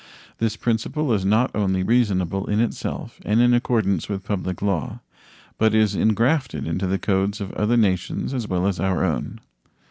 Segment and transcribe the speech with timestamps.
[0.39, 4.99] This principle is not only reasonable in itself and in accordance with public law,
[5.59, 9.39] but is ingrafted into the codes of other nations as well as our own.